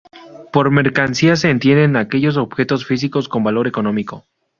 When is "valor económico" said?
3.43-4.25